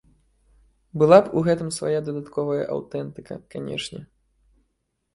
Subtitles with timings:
[1.03, 4.01] Была б у гэтым свая дадатковая аўтэнтыка, канешне.